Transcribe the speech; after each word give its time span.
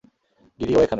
গিরি, 0.59 0.73
ও 0.75 0.81
এখানে। 0.81 0.89